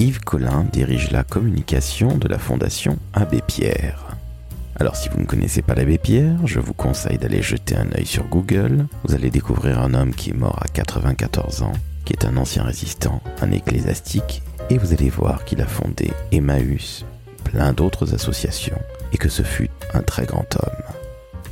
[0.00, 4.16] Yves Collin dirige la communication de la Fondation Abbé Pierre.
[4.76, 8.06] Alors si vous ne connaissez pas l'abbé Pierre, je vous conseille d'aller jeter un œil
[8.06, 8.86] sur Google.
[9.04, 11.74] Vous allez découvrir un homme qui est mort à 94 ans,
[12.06, 17.04] qui est un ancien résistant, un ecclésiastique, et vous allez voir qu'il a fondé Emmaüs,
[17.44, 18.80] plein d'autres associations,
[19.12, 20.82] et que ce fut un très grand homme.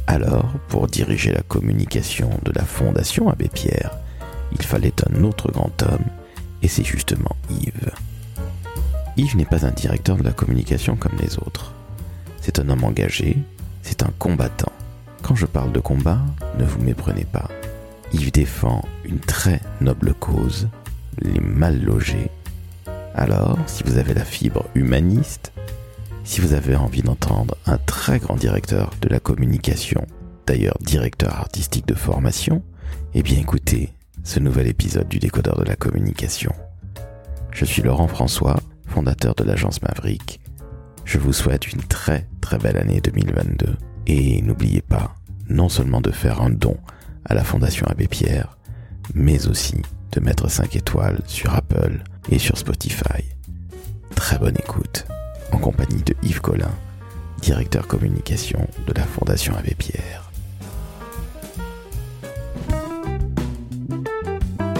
[0.06, 3.90] Alors, pour diriger la communication de la Fondation Abbé Pierre,
[4.52, 6.06] il fallait un autre grand homme,
[6.62, 7.92] et c'est justement Yves.
[9.18, 11.74] Yves n'est pas un directeur de la communication comme les autres.
[12.40, 13.36] C'est un homme engagé,
[13.82, 14.70] c'est un combattant.
[15.22, 16.20] Quand je parle de combat,
[16.56, 17.48] ne vous méprenez pas.
[18.12, 20.68] Yves défend une très noble cause,
[21.20, 22.30] les mal logés.
[23.12, 25.52] Alors, si vous avez la fibre humaniste,
[26.22, 30.06] si vous avez envie d'entendre un très grand directeur de la communication,
[30.46, 32.62] d'ailleurs directeur artistique de formation,
[33.14, 36.52] eh bien écoutez ce nouvel épisode du décodeur de la communication.
[37.50, 40.40] Je suis Laurent François, fondateur de l'agence Maverick.
[41.04, 45.14] Je vous souhaite une très très belle année 2022 et n'oubliez pas
[45.48, 46.76] non seulement de faire un don
[47.24, 48.56] à la Fondation Abbé Pierre,
[49.14, 49.76] mais aussi
[50.12, 53.24] de mettre 5 étoiles sur Apple et sur Spotify.
[54.14, 55.06] Très bonne écoute
[55.52, 56.74] en compagnie de Yves Collin,
[57.40, 60.30] directeur communication de la Fondation Abbé Pierre.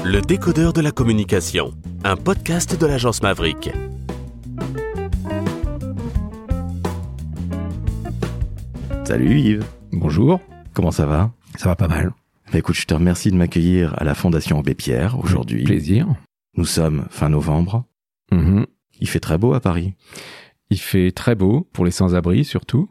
[0.05, 3.71] Le décodeur de la communication, un podcast de l'agence Maverick.
[9.09, 10.39] Salut Yves, Bonjour,
[10.75, 11.33] comment ça va?
[11.57, 12.13] Ça va pas mal.
[12.53, 15.65] Bah écoute, je te remercie de m'accueillir à la Fondation Abbé Pierre aujourd'hui.
[15.65, 16.07] Plaisir.
[16.59, 17.87] Nous sommes fin novembre.
[18.33, 18.67] Mhm.
[19.01, 19.95] Il fait très beau à Paris.
[20.69, 22.91] Il fait très beau pour les sans-abri surtout,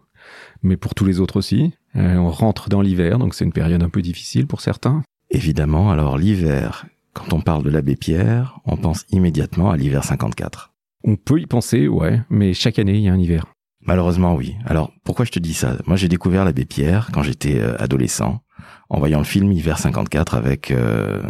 [0.63, 1.75] mais pour tous les autres aussi.
[1.95, 5.03] Euh, on rentre dans l'hiver, donc c'est une période un peu difficile pour certains.
[5.29, 10.73] Évidemment, alors l'hiver, quand on parle de l'abbé Pierre, on pense immédiatement à l'hiver 54.
[11.03, 13.45] On peut y penser, ouais, mais chaque année il y a un hiver.
[13.87, 14.57] Malheureusement, oui.
[14.65, 15.77] Alors, pourquoi je te dis ça?
[15.85, 18.41] Moi, j'ai découvert l'abbé Pierre quand j'étais euh, adolescent,
[18.89, 21.23] en voyant le film Hiver 54 avec euh,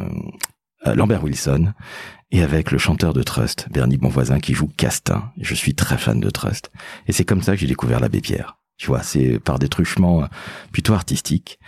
[0.87, 1.73] euh, Lambert Wilson
[2.31, 5.31] et avec le chanteur de Trust, Bernie Bonvoisin, qui joue Castin.
[5.39, 6.71] Je suis très fan de Trust.
[7.07, 8.57] Et c'est comme ça que j'ai découvert l'abbé Pierre.
[8.77, 10.27] Tu vois, c'est par des truchements
[10.71, 11.59] plutôt artistiques.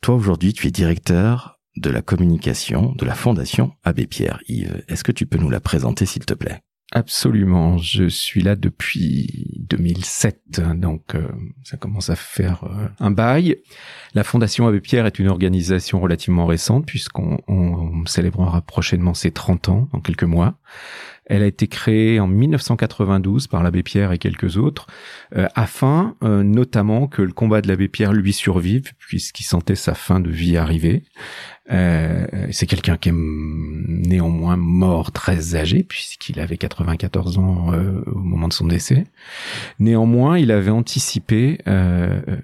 [0.00, 4.40] Toi, aujourd'hui, tu es directeur de la communication de la Fondation Abbé Pierre.
[4.48, 6.60] Yves, est-ce que tu peux nous la présenter, s'il te plaît?
[6.92, 11.28] Absolument, je suis là depuis 2007, donc euh,
[11.62, 13.58] ça commence à faire euh, un bail.
[14.14, 19.68] La Fondation Abbé Pierre est une organisation relativement récente puisqu'on on célébrera prochainement ses 30
[19.68, 20.54] ans dans quelques mois.
[21.26, 24.86] Elle a été créée en 1992 par l'abbé Pierre et quelques autres,
[25.36, 30.20] euh, afin notamment que le combat de l'abbé Pierre lui survive, puisqu'il sentait sa fin
[30.20, 31.02] de vie arriver.
[31.70, 38.18] Euh, c'est quelqu'un qui est néanmoins mort très âgé, puisqu'il avait 94 ans euh, au
[38.18, 39.04] moment de son décès.
[39.78, 42.36] Néanmoins, il avait anticipé euh, euh,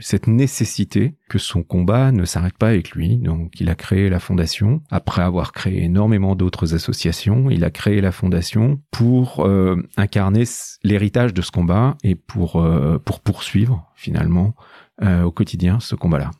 [0.00, 3.18] cette nécessité que son combat ne s'arrête pas avec lui.
[3.18, 4.82] Donc, il a créé la fondation.
[4.90, 10.44] Après avoir créé énormément d'autres associations, il a créé la fondation pour euh, incarner
[10.82, 12.64] l'héritage de ce combat et pour
[13.04, 14.54] pour poursuivre finalement
[15.02, 16.30] au quotidien ce combat-là.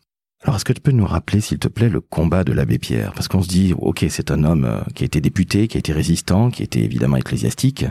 [0.43, 3.13] Alors, est-ce que tu peux nous rappeler, s'il te plaît, le combat de l'abbé Pierre?
[3.15, 5.81] Parce qu'on se dit, ok, c'est un homme euh, qui a été député, qui a
[5.81, 7.87] été résistant, qui était évidemment ecclésiastique.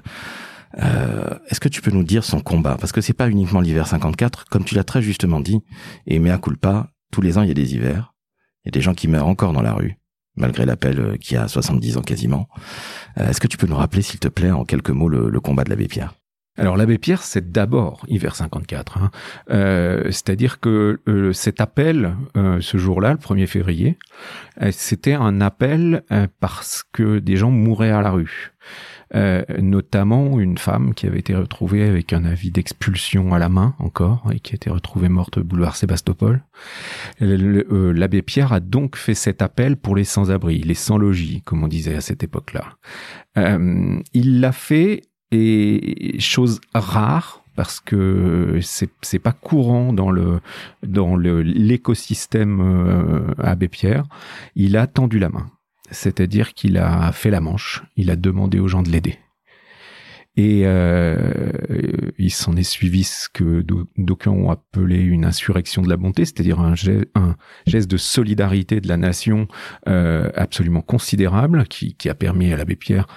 [0.78, 2.78] Euh, est-ce que tu peux nous dire son combat?
[2.80, 5.60] Parce que c'est pas uniquement l'hiver 54, comme tu l'as très justement dit,
[6.06, 8.14] et mea culpa, tous les ans il y a des hivers,
[8.64, 9.98] il y a des gens qui meurent encore dans la rue,
[10.36, 12.48] malgré l'appel euh, qui a 70 ans quasiment.
[13.16, 15.70] Est-ce que tu peux nous rappeler, s'il te plaît, en quelques mots, le combat de
[15.70, 16.14] l'abbé Pierre?
[16.58, 18.98] Alors l'abbé Pierre, c'est d'abord hiver 54.
[18.98, 19.12] Hein.
[19.50, 23.98] Euh, C'est-à-dire que euh, cet appel, euh, ce jour-là, le 1er février,
[24.62, 28.54] euh, c'était un appel euh, parce que des gens mouraient à la rue.
[29.14, 33.76] Euh, notamment une femme qui avait été retrouvée avec un avis d'expulsion à la main
[33.78, 36.44] encore et qui a été retrouvée morte au boulevard Sébastopol.
[37.20, 41.96] L'abbé Pierre a donc fait cet appel pour les sans-abri, les sans-logis, comme on disait
[41.96, 42.64] à cette époque-là.
[43.38, 50.40] Euh, il l'a fait et chose rare parce que c'est c'est pas courant dans le
[50.86, 54.04] dans le l'écosystème euh, Abbé Pierre.
[54.56, 55.50] Il a tendu la main,
[55.90, 57.84] c'est-à-dire qu'il a fait la manche.
[57.96, 59.18] Il a demandé aux gens de l'aider.
[60.38, 61.32] Et euh,
[62.18, 66.26] il s'en est suivi ce que d'au- d'aucuns ont appelé une insurrection de la bonté,
[66.26, 69.48] c'est-à-dire un, geste- un geste de solidarité de la nation
[69.88, 73.08] euh, absolument considérable qui, qui a permis à l'abbé Pierre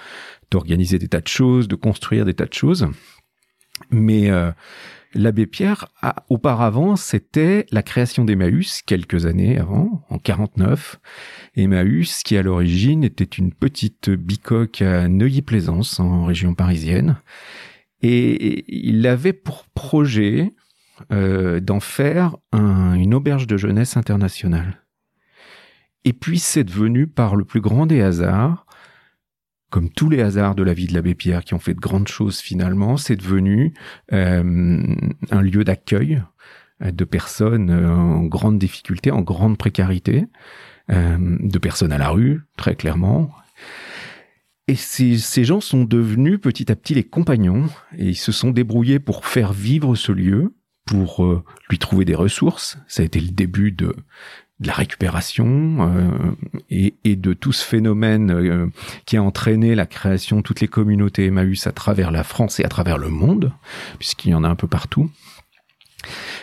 [0.51, 2.87] d'organiser des tas de choses, de construire des tas de choses.
[3.91, 4.51] Mais euh,
[5.15, 5.87] L'abbé Pierre,
[6.29, 10.99] auparavant, c'était la création d'Emmaüs, quelques années avant, en 49.
[11.55, 17.17] Emmaüs, qui à l'origine était une petite bicoque à Neuilly-Plaisance, en région parisienne.
[18.03, 20.51] Et il avait pour projet
[21.11, 24.85] euh, d'en faire une auberge de jeunesse internationale.
[26.05, 28.67] Et puis c'est devenu par le plus grand des hasards,
[29.69, 32.07] comme tous les hasards de la vie de l'abbé Pierre qui ont fait de grandes
[32.07, 33.73] choses finalement, c'est devenu
[34.13, 34.95] euh,
[35.31, 36.21] un lieu d'accueil
[36.81, 40.25] euh, de personnes en grande difficulté, en grande précarité,
[40.89, 43.29] de personnes à la rue, très clairement,
[44.69, 48.99] et ces, gens sont devenus petit à petit les compagnons et ils se sont débrouillés
[48.99, 50.53] pour faire vivre ce lieu,
[50.85, 52.77] pour euh, lui trouver des ressources.
[52.87, 53.95] Ça a été le début de,
[54.59, 56.31] la récupération euh,
[56.69, 58.67] et, de tout ce phénomène euh,
[59.05, 62.65] qui a entraîné la création de toutes les communautés Emmaüs à travers la France et
[62.65, 63.53] à travers le monde,
[63.99, 65.09] puisqu'il y en a un peu partout.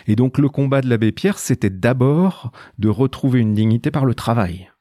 [0.07, 4.15] Et donc le combat de l'abbé Pierre, c'était d'abord de retrouver une dignité par le
[4.15, 4.71] travail.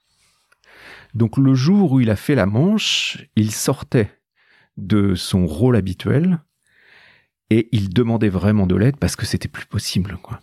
[1.15, 4.11] Donc le jour où il a fait la manche, il sortait
[4.77, 6.41] de son rôle habituel
[7.51, 10.41] et il demandait vraiment de l'aide parce que c'était plus possible, quoi.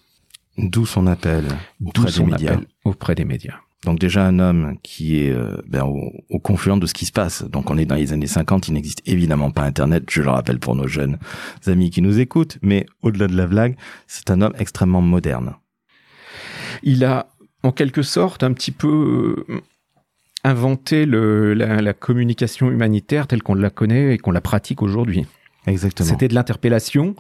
[0.57, 1.45] D'où son appel
[1.83, 2.59] auprès des médias.
[2.83, 3.55] auprès des médias.
[3.85, 7.44] Donc déjà un homme qui est euh, ben, au, confluent de ce qui se passe.
[7.44, 10.59] Donc on est dans les années 50, il n'existe évidemment pas Internet, je le rappelle
[10.59, 11.17] pour nos jeunes
[11.67, 13.75] amis qui nous écoutent, mais au-delà de la blague,
[14.07, 15.55] c'est un homme extrêmement moderne.
[16.81, 17.27] Il a
[17.63, 19.59] en quelque sorte un petit peu euh,
[21.05, 25.25] le, la, la, communication humanitaire telle qu'on la connaît et qu'on la pratique aujourd'hui.
[25.65, 26.09] Exactement.
[26.09, 27.15] C'était de l'interpellation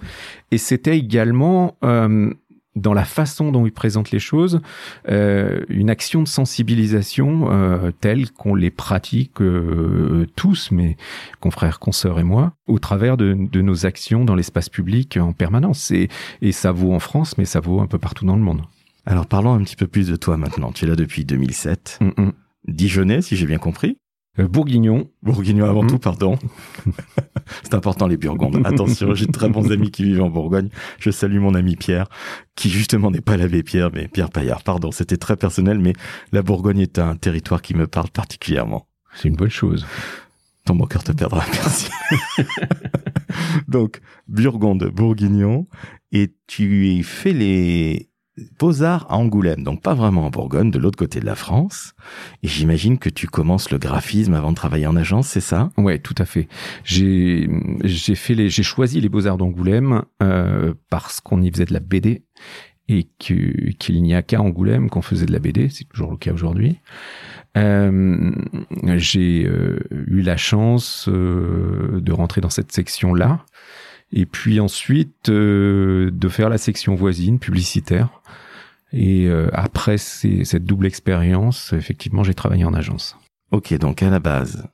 [0.51, 2.33] et c'était également euh,
[2.75, 4.61] dans la façon dont il présente les choses
[5.09, 10.97] euh, une action de sensibilisation euh, telle qu'on les pratique euh, tous, mes
[11.39, 15.91] confrères, consoeurs et moi, au travers de, de nos actions dans l'espace public en permanence.
[15.91, 16.09] Et,
[16.41, 18.61] et ça vaut en France, mais ça vaut un peu partout dans le monde.
[19.05, 20.71] Alors parlons un petit peu plus de toi maintenant.
[20.71, 21.99] Tu es là depuis 2007.
[22.67, 23.97] Dijonais, si j'ai bien compris.
[24.39, 25.09] Euh, Bourguignon.
[25.21, 25.87] Bourguignon avant mm.
[25.87, 26.39] tout, pardon.
[27.63, 28.61] C'est important les Burgondes.
[28.65, 30.69] Attention, j'ai de très bons amis qui vivent en Bourgogne.
[30.99, 32.07] Je salue mon ami Pierre,
[32.55, 34.63] qui justement n'est pas l'abbé Pierre, mais Pierre Paillard.
[34.63, 35.93] Pardon, c'était très personnel, mais
[36.31, 38.87] la Bourgogne est un territoire qui me parle particulièrement.
[39.15, 39.85] C'est une bonne chose.
[40.65, 41.89] Ton bon cœur te perdra, merci.
[43.67, 45.67] Donc, Burgonde, Bourguignon,
[46.11, 48.09] et tu fais les
[48.59, 51.93] Beaux-Arts à Angoulême, donc pas vraiment en Bourgogne, de l'autre côté de la France.
[52.41, 55.71] Et j'imagine que tu commences le graphisme avant de travailler en agence, c'est ça?
[55.77, 56.47] Ouais, tout à fait.
[56.83, 57.47] J'ai
[58.15, 62.23] fait les j'ai choisi les Beaux-Arts d'Angoulême euh, parce qu'on y faisait de la BD
[62.89, 66.33] et qu'il n'y a qu'à Angoulême qu'on faisait de la BD, c'est toujours le cas
[66.33, 66.79] aujourd'hui.
[67.55, 68.31] Euh,
[68.95, 73.45] j'ai euh, eu la chance euh, de rentrer dans cette section-là
[74.13, 78.21] et puis ensuite euh, de faire la section voisine publicitaire.
[78.93, 83.17] Et euh, après cette double expérience, effectivement, j'ai travaillé en agence.
[83.51, 84.67] Ok, donc à la base,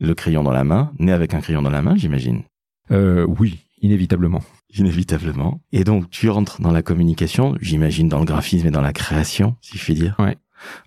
[0.00, 2.42] le crayon dans la main, né avec un crayon dans la main, j'imagine.
[2.90, 4.42] Euh, oui, inévitablement.
[4.76, 5.62] Inévitablement.
[5.72, 9.56] Et donc tu rentres dans la communication, j'imagine dans le graphisme et dans la création,
[9.62, 10.14] si je puis dire.
[10.18, 10.36] Ouais.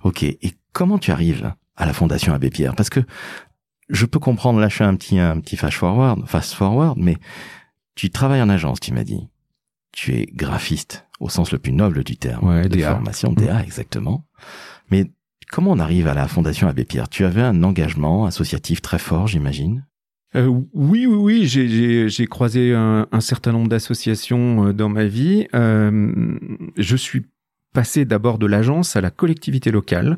[0.04, 0.22] Ok.
[0.22, 2.76] Et comment tu arrives à la Fondation Abbé Pierre?
[2.76, 3.00] Parce que
[3.90, 7.18] je peux comprendre lâcher un petit un petit fast forward, fast forward, mais
[7.98, 9.28] tu travailles en agence, tu m'as dit.
[9.92, 12.48] Tu es graphiste, au sens le plus noble du terme.
[12.48, 13.64] Ouais, de formation, DA, mmh.
[13.64, 14.24] exactement.
[14.92, 15.12] Mais
[15.52, 17.10] comment on arrive à la Fondation Abbé Pierre?
[17.10, 19.84] Tu avais un engagement associatif très fort, j'imagine?
[20.36, 25.48] Euh, oui, oui, oui, j'ai croisé un, certain nombre d'associations euh, dans ma vie.
[25.56, 26.38] Euh,
[26.78, 27.26] je suis
[27.74, 30.18] passé d'abord de l'agence à la collectivité locale,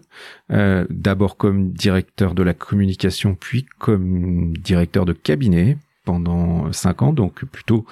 [0.49, 5.77] d'abord comme directeur de la communication, puis comme directeur de cabinet
[6.09, 7.85] pendant cinq ans, donc plutôt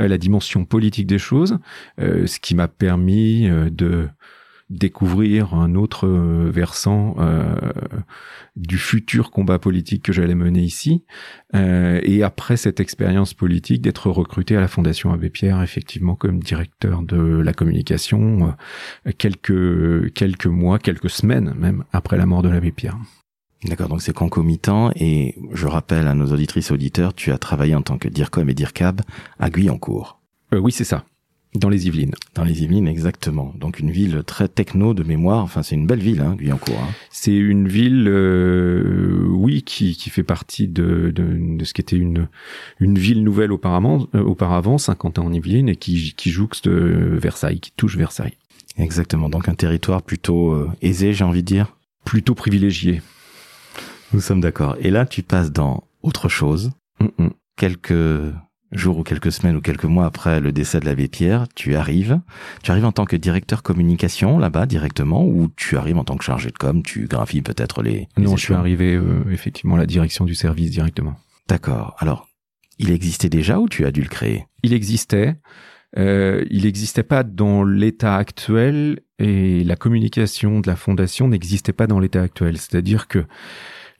[0.00, 1.58] euh, la dimension politique des choses,
[2.00, 4.08] euh, ce qui m'a permis euh, de
[4.70, 7.16] découvrir un autre versant
[8.56, 11.04] du futur combat politique que j'allais mener ici.
[11.54, 17.00] et après cette expérience politique, d'être recruté à la Fondation Abbé Pierre, effectivement, comme directeur
[17.00, 18.54] de la communication,
[19.16, 22.98] quelques quelques mois, quelques semaines même après la mort de l'Abbé Pierre.
[23.64, 27.74] D'accord, donc c'est concomitant et je rappelle à nos auditrices et auditeurs, tu as travaillé
[27.74, 29.00] en tant que DIRCOM et DIRCAB
[29.40, 30.20] à Guyancourt.
[30.52, 31.04] Euh, oui, c'est ça.
[31.54, 32.14] Dans les Yvelines.
[32.34, 33.52] Dans les Yvelines, exactement.
[33.58, 35.42] Donc une ville très techno de mémoire.
[35.42, 36.78] Enfin, c'est une belle ville, hein, Guyancourt.
[36.78, 36.92] Hein.
[37.10, 41.96] C'est une ville, euh, oui, qui, qui fait partie de, de, de ce qui était
[41.96, 42.28] une,
[42.78, 47.58] une ville nouvelle auparavant, euh, auparavant 50 ans en Yvelines, et qui, qui jouxte Versailles,
[47.58, 48.34] qui touche Versailles.
[48.76, 49.28] Exactement.
[49.28, 51.74] Donc un territoire plutôt aisé, j'ai envie de dire.
[52.04, 53.02] Plutôt privilégié.
[54.12, 54.76] Nous sommes d'accord.
[54.80, 56.72] Et là, tu passes dans autre chose.
[57.56, 58.32] Quelques
[58.72, 62.20] jours ou quelques semaines ou quelques mois après le décès de l'abbé Pierre, tu arrives.
[62.62, 66.24] Tu arrives en tant que directeur communication là-bas directement ou tu arrives en tant que
[66.24, 69.86] chargé de com, tu graphies peut-être les, Non, je suis arrivé euh, effectivement à la
[69.86, 71.14] direction du service directement.
[71.48, 71.96] D'accord.
[71.98, 72.28] Alors,
[72.78, 74.46] il existait déjà ou tu as dû le créer?
[74.62, 75.36] Il existait.
[75.96, 81.86] Euh, il n'existait pas dans l'état actuel et la communication de la fondation n'existait pas
[81.86, 82.58] dans l'état actuel.
[82.58, 83.24] C'est-à-dire que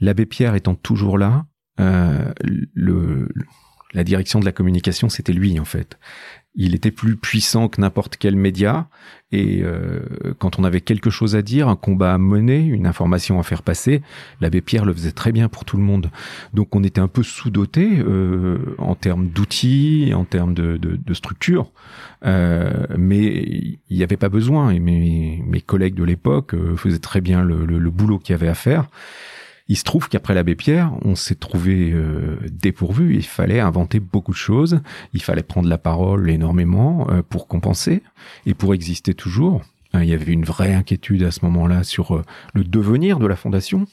[0.01, 1.47] l'abbé Pierre étant toujours là,
[1.81, 2.33] euh,
[3.95, 5.99] la direction de la communication, c'était lui en fait.
[6.55, 8.89] Il était plus puissant que n'importe quel média
[9.31, 10.01] et euh,
[10.39, 13.63] quand on avait quelque chose à dire, un combat à mener, une information à faire
[13.63, 14.03] passer,
[14.41, 16.11] l'abbé Pierre le faisait très bien pour tout le monde.
[16.55, 21.71] Donc on était un peu sous-doté euh, en termes d'outils, en termes de, de, structure,
[22.25, 24.71] euh, mais il n'y avait pas besoin.
[24.71, 28.33] Et mes, mes collègues de l'époque euh, faisaient très bien le, le, le boulot qu'il
[28.33, 28.89] y avait à faire.
[29.71, 33.15] Il se trouve qu'après l'abbé Pierre, on s'est trouvé euh, dépourvu.
[33.15, 34.81] Il fallait inventer beaucoup de choses.
[35.13, 38.03] Il fallait prendre la parole énormément euh, pour compenser
[38.47, 39.63] et pour exister toujours.
[39.95, 42.23] Euh, il y avait une vraie inquiétude à ce moment-là sur euh,
[42.55, 43.87] le devenir de la fondation.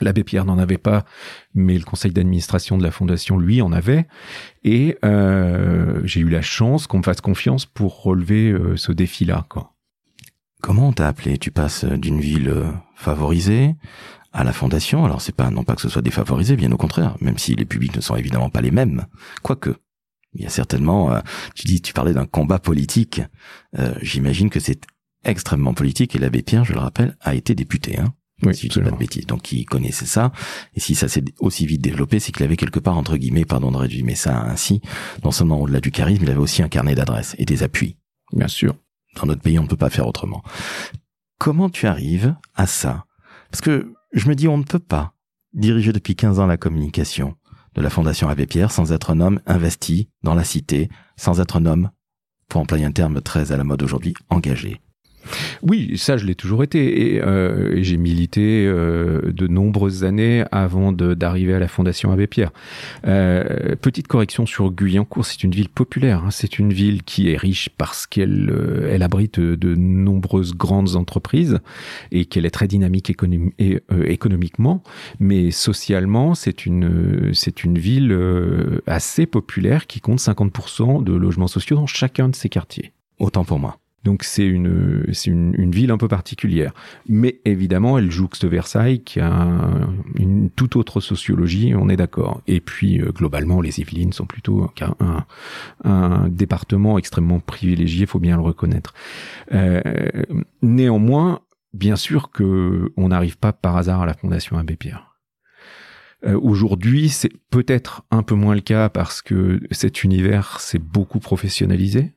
[0.00, 1.04] L'abbé Pierre n'en avait pas,
[1.52, 4.06] mais le conseil d'administration de la fondation, lui, en avait.
[4.64, 4.96] Et
[6.04, 9.46] j'ai eu la chance qu'on me fasse confiance pour relever ce défi-là.
[10.60, 11.38] Comment on t'a appelé?
[11.38, 12.52] Tu passes d'une ville
[12.96, 13.76] favorisée
[14.32, 15.04] à la fondation.
[15.04, 17.64] Alors c'est pas non pas que ce soit défavorisé, bien au contraire, même si les
[17.64, 19.06] publics ne sont évidemment pas les mêmes.
[19.42, 19.76] Quoique,
[20.34, 21.12] il y a certainement.
[21.12, 21.20] Euh,
[21.54, 23.20] tu dis, tu parlais d'un combat politique.
[23.78, 24.82] Euh, J'imagine que c'est
[25.24, 27.98] extrêmement politique et l'abbé Pierre, je le rappelle, a été député.
[27.98, 29.26] Hein oui, si je dis pas de bêtises.
[29.26, 30.32] Donc il connaissait ça.
[30.74, 33.70] Et si ça s'est aussi vite développé, c'est qu'il avait quelque part, entre guillemets, pardon
[33.70, 34.80] de résumer ça ainsi,
[35.24, 37.98] non seulement au-delà du charisme, il avait aussi un carnet d'adresses et des appuis.
[38.32, 38.74] Bien sûr.
[39.16, 40.42] Dans notre pays, on ne peut pas faire autrement.
[41.38, 43.04] Comment tu arrives à ça?
[43.50, 45.14] Parce que je me dis, on ne peut pas
[45.52, 47.36] diriger depuis 15 ans la communication
[47.74, 51.56] de la Fondation Abbé Pierre sans être un homme investi dans la cité, sans être
[51.56, 51.90] un homme,
[52.48, 54.80] pour employer un terme très à la mode aujourd'hui, engagé.
[55.62, 60.92] Oui, ça je l'ai toujours été et, euh, j'ai milité euh, de nombreuses années avant
[60.92, 62.52] d'arriver à la Fondation Abbé Pierre.
[63.06, 66.24] Euh, petite correction sur Guyancourt, c'est une ville populaire.
[66.24, 70.96] Hein, c'est une ville qui est riche parce qu'elle euh, elle abrite de nombreuses grandes
[70.96, 71.60] entreprises
[72.10, 74.82] et qu'elle est très dynamique euh, économiquement,
[75.20, 81.48] mais socialement c'est une c'est une ville euh, assez populaire qui compte 50% de logements
[81.48, 82.92] sociaux dans chacun de ses quartiers.
[83.18, 83.81] Autant pour moi.
[84.04, 86.72] Donc c'est une c'est une, ville un peu particulière,
[87.08, 92.42] mais évidemment elle jouxte Versailles qui a un, une toute autre sociologie, on est d'accord.
[92.48, 95.24] Et puis euh, globalement les Yvelines sont plutôt un, un,
[95.84, 98.92] un département extrêmement privilégié, faut bien le reconnaître.
[99.52, 99.80] Euh,
[100.62, 101.40] néanmoins,
[101.72, 105.12] bien sûr que on n'arrive pas par hasard à la Fondation Abbé Pierre.
[106.24, 111.18] Euh, Aujourd'hui, c'est peut-être un peu moins le cas parce que cet univers s'est beaucoup
[111.18, 112.12] professionnalisé.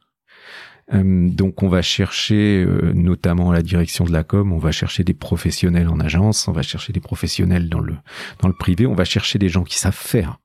[0.94, 4.72] Euh, donc on va chercher, euh, notamment à la direction de la com, on va
[4.72, 7.96] chercher des professionnels en agence, on va chercher des professionnels dans le
[8.42, 10.40] dans le privé, on va chercher des gens qui savent faire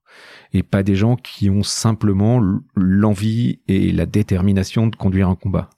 [0.52, 2.42] et pas des gens qui ont simplement
[2.74, 5.70] l'envie et la détermination de conduire un combat.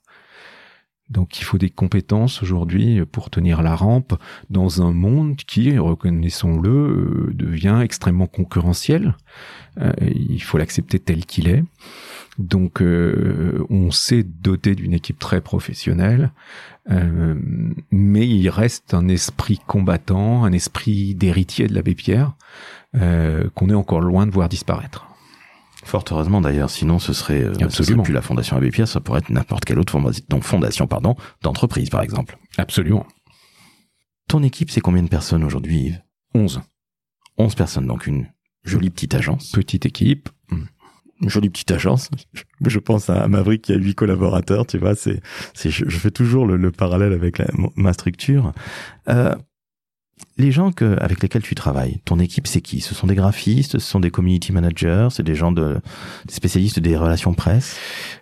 [1.09, 4.15] Donc il faut des compétences aujourd'hui pour tenir la rampe
[4.49, 9.15] dans un monde qui, reconnaissons-le, euh, devient extrêmement concurrentiel.
[10.01, 11.63] Il faut l'accepter tel qu'il est.
[12.39, 16.31] Donc euh, on s'est doté d'une équipe très professionnelle,
[16.89, 17.35] euh,
[17.91, 22.33] mais il reste un esprit combattant, un esprit d'héritier de l'abbé Pierre
[22.95, 25.07] euh, qu'on est encore loin de voir disparaître.
[25.83, 28.99] Fort heureusement d'ailleurs, sinon ce serait, euh, ce serait plus la Fondation Abbé Pierre, ça
[28.99, 32.37] pourrait être n'importe quelle autre fondation, donc fondation pardon, d'entreprise par exemple.
[32.57, 33.05] Absolument.
[34.27, 36.01] Ton équipe, c'est combien de personnes aujourd'hui, Yves?
[36.33, 36.61] 11.
[37.37, 38.27] 11 personnes, donc une
[38.63, 39.51] jolie petite agence.
[39.51, 40.29] Petite équipe.
[41.21, 42.09] Une jolie petite agence.
[42.65, 45.21] Je pense à Maverick qui a huit collaborateurs, tu vois, c'est,
[45.53, 47.41] c'est, je, fais toujours le, le parallèle avec
[47.75, 48.51] ma structure.
[49.09, 49.35] Euh,
[50.37, 52.81] les gens que, avec lesquels tu travailles, ton équipe, c'est qui?
[52.81, 55.79] Ce sont des graphistes, ce sont des community managers, c'est des gens de,
[56.25, 57.77] des spécialistes des relations presse?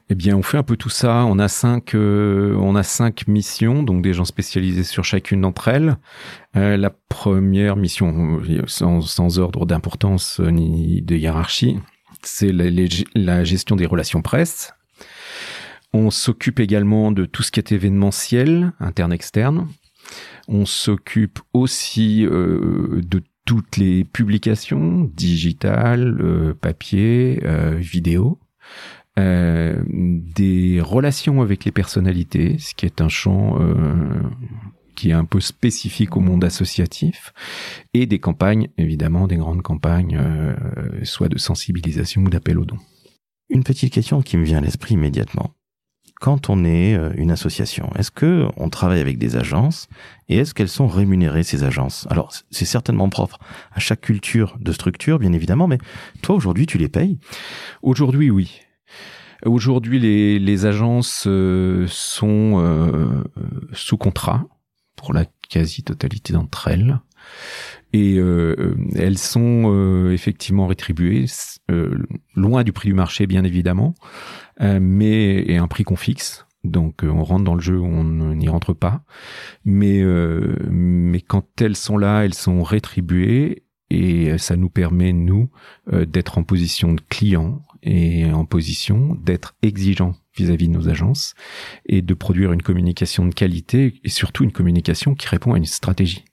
[0.09, 1.25] Eh bien, on fait un peu tout ça.
[1.25, 5.69] On a cinq, euh, on a cinq missions, donc des gens spécialisés sur chacune d'entre
[5.69, 5.97] elles.
[6.57, 11.77] Euh, la première mission, sans, sans ordre d'importance ni de hiérarchie,
[12.23, 14.73] c'est la, gestion des relations presse.
[15.93, 19.67] On s'occupe également de tout ce qui est événementiel, interne-externe.
[20.47, 28.39] On s'occupe aussi euh, de toutes les publications digitales, euh, papier, euh, vidéo,
[29.17, 33.59] des relations avec les personnalités, ce qui est un champ
[35.01, 37.33] qui est un peu spécifique au monde associatif,
[37.95, 40.21] et des campagnes, évidemment, des grandes campagnes,
[41.01, 42.77] soit de sensibilisation ou d'appel aux dons.
[43.49, 45.55] une petite question qui me vient à l'esprit immédiatement.
[46.19, 49.87] Quand on est euh, une association, est-ce que on travaille avec des agences
[50.29, 52.05] et est-ce qu'elles sont rémunérées ces agences?
[52.11, 53.39] Alors c'est certainement propre
[53.73, 55.79] à chaque culture de structure, bien évidemment, mais
[56.21, 57.17] toi aujourd'hui tu les payes?
[57.81, 58.59] Aujourd'hui, oui.
[59.43, 63.23] Aujourd'hui, les, les agences euh, sont euh,
[63.73, 64.45] sous contrat
[65.01, 66.99] pour la quasi-totalité d'entre elles.
[67.93, 71.25] Et euh, elles sont effectivement rétribuées,
[72.35, 73.95] loin du prix du marché bien évidemment,
[74.59, 76.45] mais et un prix qu'on fixe.
[76.63, 78.03] Donc on rentre dans le jeu, on
[78.35, 79.03] n'y rentre pas.
[79.65, 80.01] Mais
[80.69, 85.49] mais quand elles sont là, elles sont rétribuées et ça nous permet nous
[85.91, 91.33] d'être en position de client et en position d'être exigeant vis-à-vis de nos agences
[91.85, 95.65] et de produire une communication de qualité et surtout une communication qui répond à une
[95.65, 96.23] stratégie.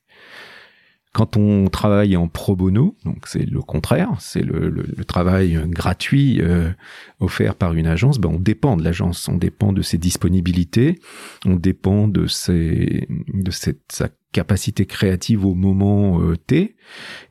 [1.13, 6.41] Quand on travaille en pro bono, donc c'est le contraire, c'est le, le, travail gratuit
[6.43, 6.71] euh,
[7.19, 11.01] offert par une agence, ben on dépend de l'agence, on dépend de ses disponibilités,
[11.47, 16.77] on dépend de ses, de sa capacité créative au moment euh, T,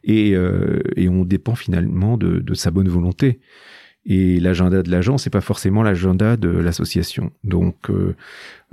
[0.03, 3.39] et, euh, et on dépend finalement de, de sa bonne volonté.
[4.09, 7.33] Et l'agenda de l'agent, c'est pas forcément l'agenda de l'association.
[7.43, 8.15] Donc, euh,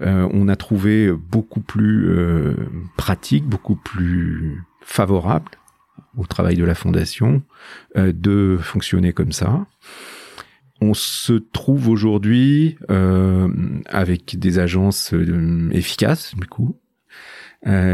[0.01, 2.55] euh, on a trouvé beaucoup plus euh,
[2.97, 5.51] pratique, beaucoup plus favorable
[6.17, 7.43] au travail de la fondation
[7.97, 9.67] de fonctionner comme ça.
[10.81, 15.13] On se trouve aujourd'hui avec des agences
[15.73, 16.79] efficaces, du coup,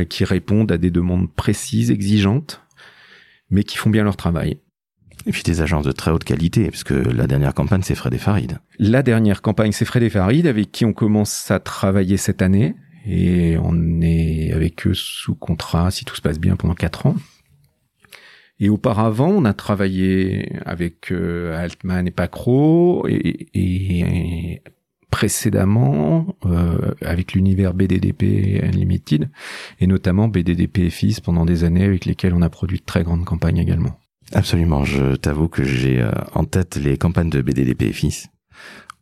[0.09, 2.63] qui répondent à des demandes précises, exigeantes,
[3.51, 4.59] mais qui font bien leur travail.
[5.27, 8.19] Et puis des agences de très haute qualité, puisque la dernière campagne, c'est Fred et
[8.19, 8.59] Farid.
[8.79, 12.75] La dernière campagne, c'est Fred et Farid, avec qui on commence à travailler cette année.
[13.07, 17.17] Et on est avec eux sous contrat, si tout se passe bien, pendant quatre ans.
[18.59, 24.63] Et auparavant, on a travaillé avec euh, Altman et Pacro, et, et
[25.11, 29.29] précédemment euh, avec l'univers BDDP Unlimited,
[29.81, 33.03] et notamment BDDP et FIS pendant des années avec lesquels on a produit de très
[33.03, 33.99] grandes campagnes également.
[34.33, 38.29] Absolument, je t'avoue que j'ai euh, en tête les campagnes de BDDP et Fils,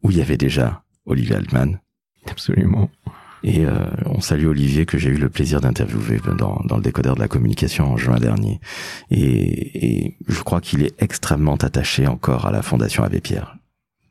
[0.03, 1.81] où il y avait déjà Olivier Altman.
[2.31, 2.91] Absolument.
[3.45, 7.14] Et euh, on salue Olivier que j'ai eu le plaisir d'interviewer dans, dans le décodeur
[7.14, 8.61] de la communication en juin dernier.
[9.11, 13.57] Et, et je crois qu'il est extrêmement attaché encore à la Fondation Abbé Pierre.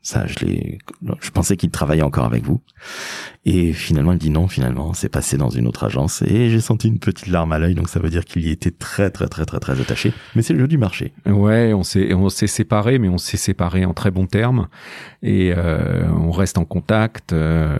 [0.00, 0.78] Ça, je l'ai,
[1.20, 2.60] je pensais qu'il travaillait encore avec vous.
[3.44, 6.22] Et finalement, il dit non, finalement, c'est passé dans une autre agence.
[6.22, 8.70] Et j'ai senti une petite larme à l'œil, donc ça veut dire qu'il y était
[8.70, 10.12] très, très, très, très, très attaché.
[10.34, 11.12] Mais c'est le jeu du marché.
[11.26, 14.68] Ouais, on s'est, on s'est séparé, mais on s'est séparé en très bons termes.
[15.22, 17.32] Et euh, on reste en contact.
[17.32, 17.76] Euh,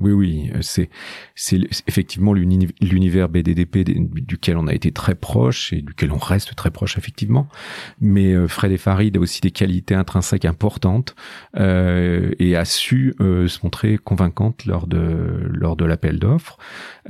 [0.00, 0.90] oui, oui, c'est,
[1.34, 3.84] c'est effectivement l'univers BDDP
[4.26, 7.48] duquel on a été très proche et duquel on reste très proche, effectivement.
[8.00, 11.14] Mais euh, Fred et Farid a aussi des qualités intrinsèques importantes
[11.54, 16.58] et a su euh, se montrer convaincante lors de lors de l'appel d'offres.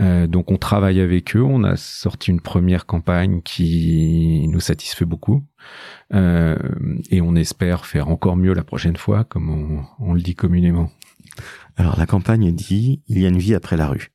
[0.01, 1.43] Euh, donc on travaille avec eux.
[1.43, 5.45] On a sorti une première campagne qui nous satisfait beaucoup.
[6.13, 10.91] et on espère faire encore mieux la prochaine fois, comme on, on le dit communément.
[11.77, 14.13] Alors la campagne dit il y a une vie après la rue.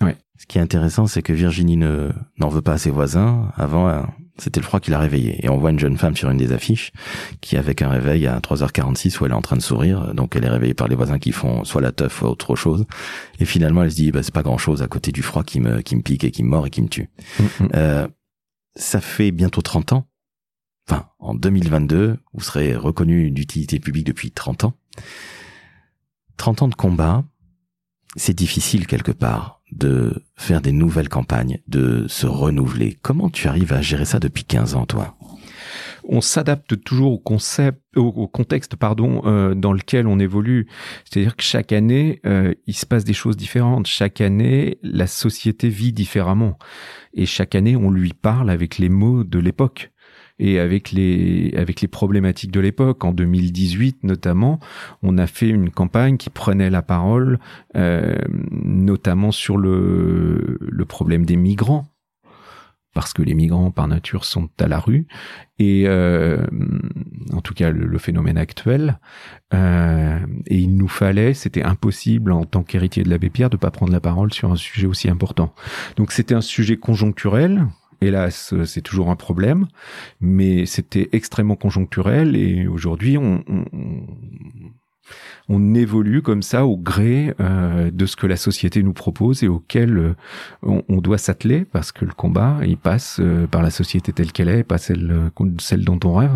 [0.00, 0.16] Ouais.
[0.38, 3.52] Ce qui est intéressant, c'est que Virginie ne n'en veut pas à ses voisins.
[3.56, 4.06] Avant,
[4.40, 5.44] c'était le froid qui l'a réveillée.
[5.44, 6.92] Et on voit une jeune femme sur une des affiches
[7.40, 10.44] qui, avec un réveil à 3h46 où elle est en train de sourire, donc elle
[10.44, 12.86] est réveillée par les voisins qui font soit la teuf, soit autre chose.
[13.38, 15.60] Et finalement, elle se dit, bah, c'est pas grand chose à côté du froid qui
[15.60, 17.08] me, qui me pique et qui me mord et qui me tue.
[17.38, 17.68] Mm-hmm.
[17.74, 18.08] Euh,
[18.76, 20.06] ça fait bientôt 30 ans.
[20.88, 24.74] Enfin, en 2022, vous serez reconnu d'utilité publique depuis 30 ans.
[26.36, 27.24] 30 ans de combat,
[28.16, 32.98] c'est difficile quelque part de faire des nouvelles campagnes, de se renouveler.
[33.02, 35.16] Comment tu arrives à gérer ça depuis 15 ans, toi?
[36.04, 40.66] On s'adapte toujours au concept, au, contexte, pardon, euh, dans lequel on évolue.
[41.04, 43.86] C'est-à-dire que chaque année, euh, il se passe des choses différentes.
[43.86, 46.58] Chaque année, la société vit différemment,
[47.12, 49.89] et chaque année, on lui parle avec les mots de l'époque
[50.40, 53.04] et avec les avec les problématiques de l'époque.
[53.04, 54.58] En 2018 notamment,
[55.02, 57.38] on a fait une campagne qui prenait la parole,
[57.76, 58.16] euh,
[58.50, 61.86] notamment sur le le problème des migrants
[62.92, 65.06] parce que les migrants par nature sont à la rue
[65.58, 66.44] et euh,
[67.32, 68.98] en tout cas le, phénomène actuel
[69.54, 73.70] euh, et il nous fallait c'était impossible en tant qu'héritier de l'abbé Pierre de pas
[73.70, 75.54] prendre la parole sur un sujet aussi important
[75.96, 77.66] donc c'était un sujet conjoncturel
[78.00, 79.66] Hélas, c'est toujours un problème,
[80.20, 83.44] mais c'était extrêmement conjoncturel et aujourd'hui, on,
[85.48, 89.48] on, évolue comme ça au gré euh, de ce que la société nous propose et
[89.48, 90.14] auquel euh,
[90.62, 94.48] on, doit s'atteler parce que le combat, il passe euh, par la société telle qu'elle
[94.48, 96.32] est, pas celle, celle dont on rêve.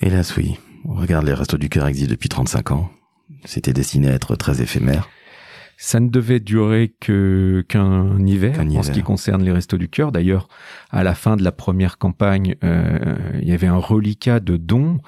[0.00, 0.58] Hélas, oui.
[0.84, 2.90] Regarde, les Restos du Cœur existent depuis 35 ans.
[3.44, 5.08] C'était destiné à être très éphémère.
[5.84, 10.12] Ça ne devait durer que qu'un hiver en ce qui concerne les Restos du Cœur.
[10.12, 10.46] D'ailleurs,
[10.90, 15.00] à la fin de la première campagne, euh, il y avait un reliquat de dons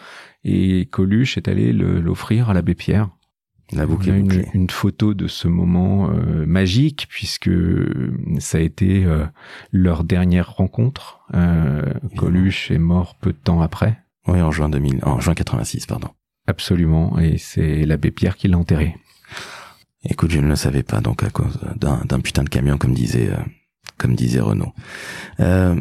[0.43, 3.09] et Coluche est allé l'offrir à l'abbé Pierre.
[3.73, 7.53] La On boucle a une, une photo de ce moment euh, magique puisque
[8.41, 9.27] ça a été euh,
[9.71, 11.21] leur dernière rencontre.
[11.35, 11.85] Euh,
[12.17, 14.01] Coluche est mort peu de temps après.
[14.27, 16.09] Oui, en juin 2000, en juin 86, pardon.
[16.49, 18.97] Absolument, et c'est l'abbé Pierre qui l'a enterré.
[20.09, 23.31] Écoute, je ne le savais pas, donc à cause d'un putain de camion, comme disait,
[23.31, 23.43] euh,
[23.97, 24.73] comme disait Renaud.
[25.41, 25.81] Euh,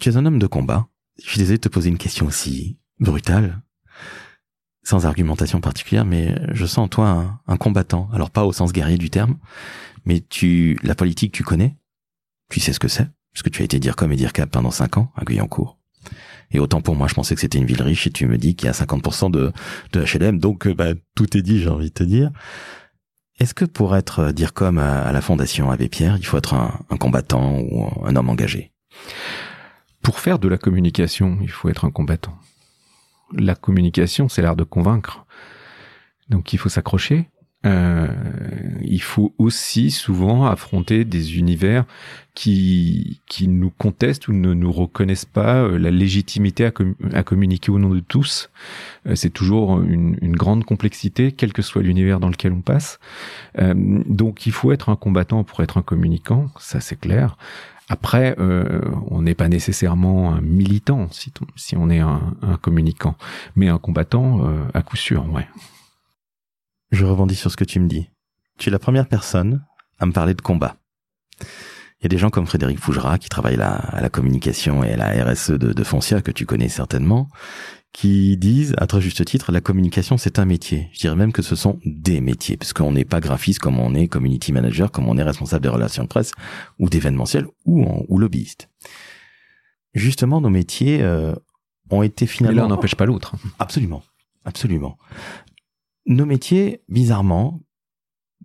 [0.00, 0.86] tu es un homme de combat.
[1.22, 3.62] Je suis désolé de te poser une question aussi brutale,
[4.84, 8.08] sans argumentation particulière, mais je sens en toi un, un combattant.
[8.12, 9.38] Alors pas au sens guerrier du terme,
[10.04, 11.76] mais tu, la politique, tu connais.
[12.50, 14.50] Tu sais ce que c'est, parce que tu as été dire comme et dire cap
[14.50, 15.78] pendant cinq ans à Guyancourt.
[16.50, 18.54] Et autant pour moi, je pensais que c'était une ville riche, et tu me dis
[18.54, 19.52] qu'il y a 50% de,
[19.92, 22.30] de HLM, donc euh, bah, tout est dit, j'ai envie de te dire.
[23.40, 26.54] Est-ce que pour être euh, dire comme à, la Fondation Abbé Pierre, il faut être
[26.54, 28.72] un, un combattant ou un homme engagé?
[30.02, 32.38] Pour faire de la communication, il faut être un combattant.
[33.32, 35.24] La communication, c'est l'art de convaincre.
[36.28, 37.28] Donc il faut s'accrocher.
[37.64, 38.08] Euh,
[38.82, 41.84] il faut aussi souvent affronter des univers
[42.34, 47.22] qui qui nous contestent ou ne nous reconnaissent pas euh, la légitimité à, com- à
[47.22, 48.50] communiquer au nom de tous.
[49.06, 52.98] Euh, c'est toujours une, une grande complexité, quel que soit l'univers dans lequel on passe.
[53.58, 57.36] Euh, donc il faut être un combattant pour être un communicant, ça c'est clair.
[57.88, 63.14] Après, euh, on n'est pas nécessairement un militant si, si on est un, un communicant,
[63.56, 64.40] mais un combattant
[64.72, 65.46] à coup sûr, ouais.
[66.90, 68.08] Je rebondis sur ce que tu me dis.
[68.58, 69.64] Tu es la première personne
[69.98, 70.76] à me parler de combat.
[72.00, 74.92] Il y a des gens comme Frédéric Fougera qui travaillent là, à la communication et
[74.92, 77.28] à la RSE de, de Foncia, que tu connais certainement,
[77.92, 80.88] qui disent, à très juste titre, la communication c'est un métier.
[80.92, 83.94] Je dirais même que ce sont des métiers, parce qu'on n'est pas graphiste comme on
[83.94, 86.32] est community manager, comme on est responsable des relations presse,
[86.78, 88.68] ou d'événementiel, ou, en- ou lobbyiste.
[89.94, 91.34] Justement, nos métiers euh,
[91.90, 92.62] ont été Mais finalement...
[92.62, 93.34] l'un n'empêche pas l'autre.
[93.58, 94.02] Absolument,
[94.44, 94.98] absolument.
[96.06, 97.60] Nos métiers, bizarrement,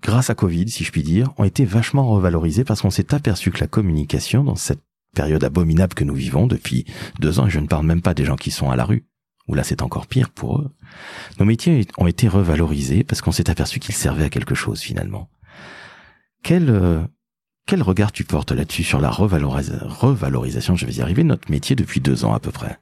[0.02, 3.52] grâce à Covid, si je puis dire, ont été vachement revalorisés parce qu'on s'est aperçu
[3.52, 4.82] que la communication, dans cette
[5.16, 6.86] période abominable que nous vivons depuis
[7.20, 9.06] deux ans, et je ne parle même pas des gens qui sont à la rue,
[9.48, 10.70] où là c'est encore pire pour eux,
[11.40, 15.30] nos métiers ont été revalorisés parce qu'on s'est aperçu qu'ils servaient à quelque chose finalement.
[16.44, 17.02] Quel, euh,
[17.66, 21.76] quel regard tu portes là-dessus sur la revalorisa- revalorisation, je vais y arriver, notre métier
[21.76, 22.78] depuis deux ans à peu près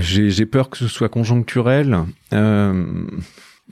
[0.00, 2.04] J'ai peur que ce soit conjoncturel.
[2.34, 3.06] Euh,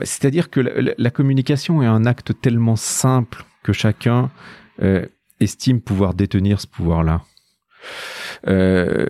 [0.03, 4.31] C'est-à-dire que la, communication est un acte tellement simple que chacun
[4.83, 5.07] euh,
[5.41, 7.23] estime pouvoir détenir ce pouvoir-là.
[8.49, 9.07] Euh,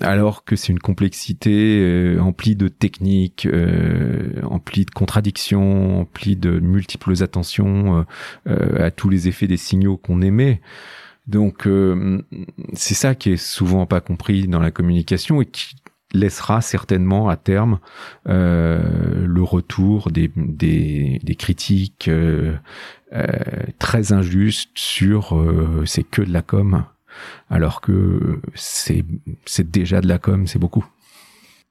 [0.00, 6.58] alors que c'est une complexité euh, emplie de techniques, euh, emplie de contradictions, emplie de
[6.58, 8.04] multiples attentions
[8.46, 10.60] à tous les effets des signaux qu'on émet.
[11.26, 11.68] Donc
[12.72, 15.76] c'est ça qui est souvent pas compris dans la communication et qui
[16.12, 17.78] laissera certainement à terme
[18.28, 22.54] euh, le retour des, des, des critiques euh,
[23.12, 23.26] euh,
[23.78, 26.84] très injustes sur euh, c'est que de la com
[27.50, 29.04] alors que c'est
[29.44, 30.86] c'est déjà de la com c'est beaucoup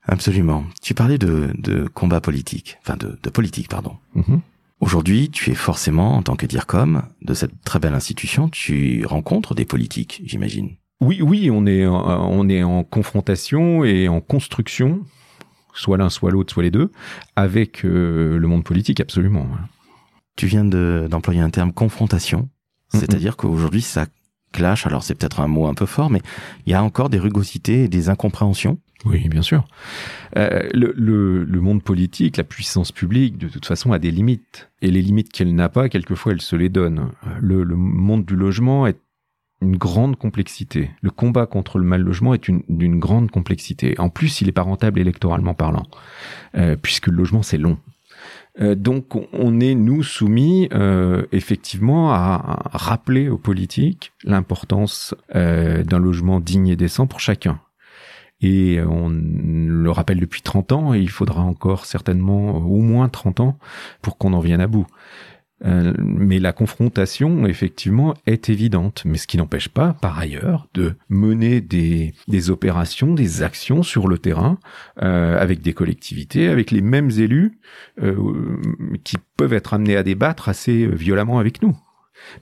[0.10, 0.64] Absolument.
[0.82, 3.98] Tu parlais de, de combat politique, enfin de, de politique, pardon.
[4.16, 4.40] Mhm.
[4.80, 9.54] Aujourd'hui, tu es forcément, en tant que DIRCOM, de cette très belle institution, tu rencontres
[9.54, 10.76] des politiques, j'imagine.
[11.02, 15.02] Oui, oui, on est, en- on est en confrontation et en construction,
[15.74, 16.92] soit l'un, soit l'autre, soit les deux,
[17.36, 19.48] avec euh, le monde politique, absolument.
[20.36, 22.50] Tu viens de- d'employer un terme confrontation,
[22.90, 24.08] c'est-à-dire qu'aujourd'hui, ça
[24.54, 26.22] clash, alors c'est peut-être un mot un peu fort, mais
[26.66, 28.80] il y a encore des rugosités et des incompréhensions.
[29.06, 29.66] Oui, bien sûr.
[30.38, 34.70] Euh, le, le, le monde politique, la puissance publique, de toute façon, a des limites.
[34.82, 37.10] Et les limites qu'elle n'a pas, quelquefois, elle se les donne.
[37.40, 38.98] Le, le monde du logement est
[39.62, 40.92] une grande complexité.
[41.02, 44.00] Le combat contre le mal logement est une- d'une grande complexité.
[44.00, 45.88] En plus, il est pas rentable électoralement parlant,
[46.56, 47.78] euh, puisque le logement, c'est long.
[48.62, 56.00] Euh, donc, on- est, nous, soumis euh, effectivement à, à rappeler aux politiques l'importance d'un
[56.00, 57.60] logement digne et décent pour chacun.
[58.40, 63.40] Et on le rappelle depuis 30 ans, et il faudra encore certainement au moins 30
[63.40, 63.58] ans
[64.04, 64.86] pour qu'on en vienne à bout.
[65.66, 69.04] Euh, mais la confrontation, effectivement, est évidente.
[69.06, 74.08] Mais ce qui n'empêche pas, par ailleurs, de mener des, des opérations, des actions sur
[74.08, 74.60] le terrain,
[75.02, 77.60] euh, avec des collectivités, avec les mêmes élus,
[78.02, 78.16] euh,
[79.04, 81.76] qui peuvent être amenés à débattre assez violemment avec nous.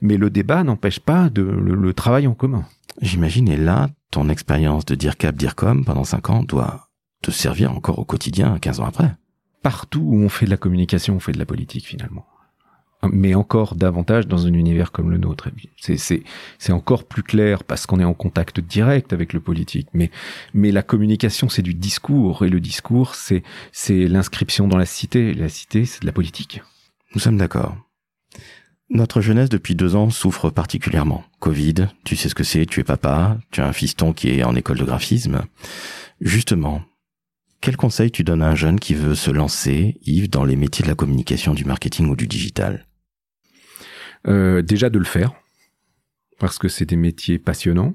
[0.00, 2.64] Mais le débat n'empêche pas de, le, le travail en commun.
[3.00, 6.88] J'imagine, et là, ton expérience de DIRCAP, DIRCOM pendant cinq ans doit
[7.22, 9.14] te servir encore au quotidien 15 ans après.
[9.62, 12.24] partout où on fait de la communication, on fait de la politique finalement
[13.12, 15.48] mais encore davantage dans un univers comme le nôtre.
[15.78, 19.88] C'est encore plus clair parce qu'on est en contact direct avec le politique.
[19.94, 20.10] Mais,
[20.54, 23.42] mais la communication, c'est du discours et le discours, c'est
[23.88, 25.34] l'inscription dans la cité.
[25.34, 26.62] La cité, c'est de la politique.
[27.14, 27.76] Nous sommes d'accord.
[28.88, 31.24] Notre jeunesse depuis deux ans souffre particulièrement.
[31.40, 34.44] Covid, tu sais ce que c'est, tu es papa, tu as un fiston qui est
[34.44, 35.42] en école de graphisme.
[36.20, 36.82] Justement,
[37.60, 40.82] quel conseil tu donnes à un jeune qui veut se lancer, Yves, dans les métiers
[40.82, 42.86] de la communication, du marketing ou du digital?
[44.28, 45.32] Euh, Déjà de le faire,
[46.38, 47.94] parce que c'est des métiers passionnants.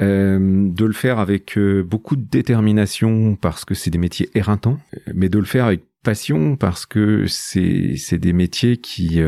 [0.00, 4.80] Euh, de le faire avec euh, beaucoup de détermination parce que c'est des métiers éreintants,
[5.12, 9.20] mais de le faire avec passion parce que c'est c'est des métiers qui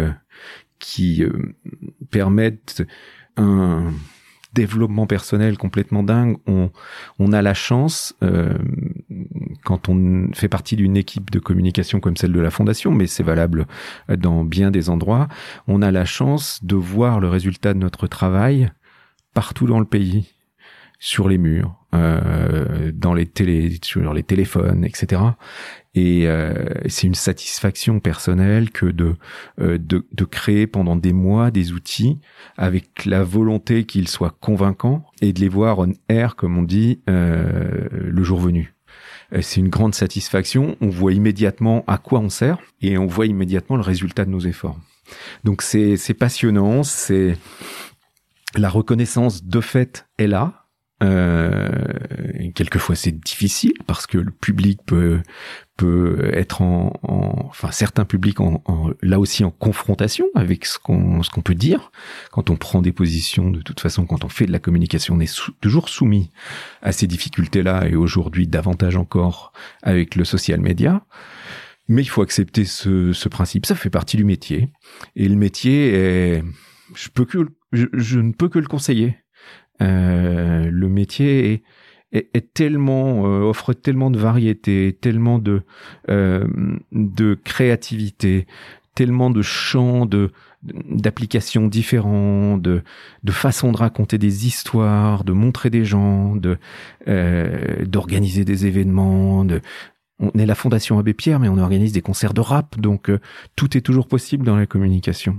[0.78, 1.22] qui
[2.10, 2.84] permettent
[3.36, 3.92] un
[4.52, 6.36] développement personnel complètement dingue.
[6.46, 8.58] On, a la chance, euh,
[9.64, 13.22] quand on fait partie d'une équipe de communication comme celle de la Fondation, mais c'est
[13.22, 13.66] valable
[14.08, 15.28] dans bien des endroits,
[15.68, 18.70] on a la chance de voir le résultat de notre travail
[19.34, 20.28] partout dans le pays
[20.98, 25.20] sur les murs, dans les télé, sur les téléphones, etc.
[25.94, 26.54] Et euh,
[26.86, 29.16] c'est une satisfaction personnelle que de,
[29.60, 32.18] euh, de, de créer pendant des mois des outils
[32.56, 37.00] avec la volonté qu'ils soient convaincants et de les voir on air, comme on dit,
[37.10, 38.74] euh, le jour venu.
[39.34, 40.76] Euh, c'est une grande satisfaction.
[40.80, 44.40] On voit immédiatement à quoi on sert et on voit immédiatement le résultat de nos
[44.40, 44.78] efforts.
[45.44, 46.84] Donc c'est c'est passionnant.
[46.84, 47.36] C'est
[48.56, 50.61] la reconnaissance de fait est là
[51.02, 51.68] euh,
[52.54, 55.20] quelquefois c'est difficile parce que le public peut
[55.76, 58.62] peut être en, enfin certains publics en,
[59.02, 61.90] là aussi en confrontation avec ce qu'on ce qu'on peut dire.
[62.30, 65.20] Quand on prend des positions de toute façon quand on fait de la communication on
[65.20, 66.30] est toujours soumis
[66.82, 71.04] à ces difficultés là et aujourd'hui davantage encore avec le social media.
[71.88, 73.66] Mais il faut accepter ce, ce principe.
[73.66, 74.68] Ça fait partie du métier.
[75.16, 76.44] Et le métier est
[76.94, 77.38] je peux que
[77.72, 79.16] je ne peux que le conseiller
[79.82, 81.62] euh, le métier
[82.12, 85.62] est, tellement euh, offre tellement de variété, tellement de
[86.10, 86.46] euh,
[86.92, 88.46] de créativité,
[88.94, 90.06] tellement de champs
[90.62, 92.82] d'applications différents, de
[93.30, 96.58] façons de raconter des histoires, de montrer des gens, de
[97.86, 99.46] d'organiser des événements,
[100.20, 103.10] on est la Fondation Abbé Pierre, mais on organise des concerts de rap, donc
[103.56, 105.38] tout est toujours possible dans la communication.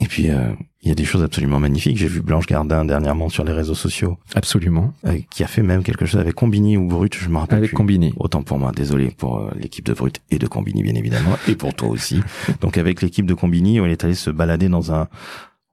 [0.00, 1.96] Et puis, euh, il y a des choses absolument magnifiques.
[1.96, 4.18] J'ai vu Blanche Gardin dernièrement sur les réseaux sociaux.
[4.34, 4.92] Absolument.
[5.06, 7.72] Euh, qui a fait même quelque chose avec Combini ou Brut, je me rappelle Avec
[7.72, 8.12] Combini.
[8.18, 11.54] Autant pour moi, désolé pour euh, l'équipe de Brut et de Combini, bien évidemment, et
[11.54, 12.20] pour toi aussi.
[12.60, 15.08] Donc avec l'équipe de Combini, on est allé se balader dans un,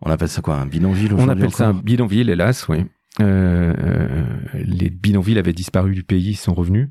[0.01, 2.85] on appelle ça quoi, un bidonville On appelle ça un bidonville, hélas, oui.
[3.19, 6.89] Euh, les bidonvilles avaient disparu du pays, ils sont revenus.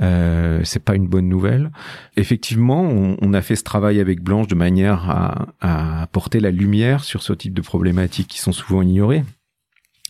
[0.00, 1.72] Euh, c'est pas une bonne nouvelle.
[2.16, 6.50] Effectivement, on, on, a fait ce travail avec Blanche de manière à, à porter la
[6.52, 9.24] lumière sur ce type de problématiques qui sont souvent ignorées.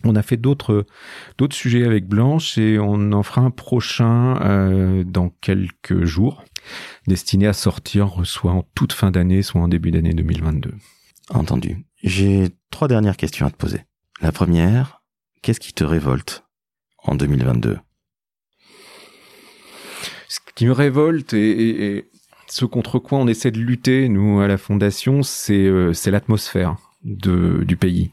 [0.04, 0.84] On a fait d'autres
[1.38, 6.44] d'autres sujets avec Blanche et on en fera un prochain euh, dans quelques jours,
[7.06, 10.74] destiné à sortir soit en toute fin d'année, soit en début d'année 2022.
[11.30, 11.86] Entendu.
[12.02, 13.80] J'ai trois dernières questions à te poser.
[14.20, 14.95] La première,
[15.46, 16.42] Qu'est-ce qui te révolte
[17.04, 17.78] en 2022
[20.26, 22.10] Ce qui me révolte et,
[22.48, 27.76] ce contre quoi on essaie de lutter, nous, à la Fondation, c'est euh, l'atmosphère du
[27.76, 28.10] pays,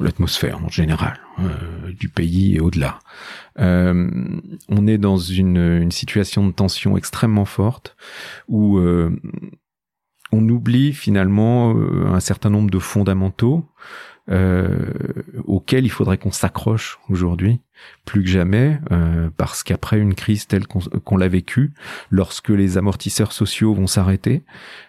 [0.00, 2.98] l'atmosphère en général, euh, du pays et au-delà.
[3.58, 4.10] Euh,
[4.68, 7.96] on est dans une, une, situation de tension extrêmement forte
[8.48, 8.78] où
[10.30, 13.64] on oublie finalement un certain nombre de fondamentaux
[14.30, 14.92] euh,
[15.44, 17.60] auquel il faudrait qu'on s'accroche aujourd'hui
[18.04, 21.72] plus que jamais, euh, parce qu'après une crise telle qu'on l'a vécue,
[22.10, 24.44] lorsque les amortisseurs sociaux vont s'arrêter,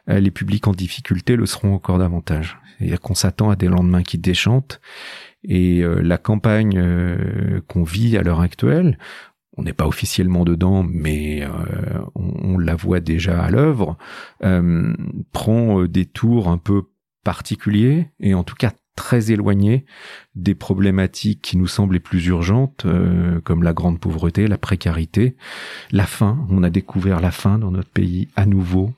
[0.10, 2.58] euh, les publics en difficulté le seront encore davantage.
[2.78, 4.80] C'est-à-dire qu'on s'attend à des lendemains qui déchantent,
[5.44, 6.82] et euh, la campagne
[7.68, 8.98] qu'on vit à l'heure actuelle,
[9.60, 11.48] on n'est pas officiellement dedans, mais
[12.16, 13.98] on, on, la voit déjà à l'œuvre,
[15.32, 16.84] prend des tours un peu
[17.24, 19.86] particuliers et en tout cas très éloigné
[20.36, 25.38] des problématiques qui nous semblent les plus urgentes, euh, comme la grande pauvreté, la précarité,
[25.92, 26.46] la faim.
[26.50, 28.92] On a découvert la faim dans notre pays à nouveau